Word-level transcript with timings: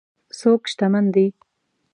څوک 0.39 0.61
شتمن 0.71 1.05
دی. 1.13 1.27